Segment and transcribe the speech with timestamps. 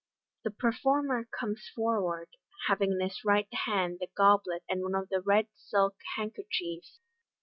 [0.43, 2.29] The performer comes forward,
[2.67, 7.01] having in his right hand the goblet and one of the red silk handkerchiefs.